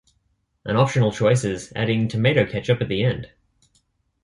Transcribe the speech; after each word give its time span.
An 0.65 0.77
optional 0.77 1.11
choice 1.11 1.43
is 1.43 1.71
adding 1.75 2.07
tomato 2.07 2.43
ketchup 2.47 2.81
at 2.81 2.87
the 2.89 3.03
end. 3.03 3.29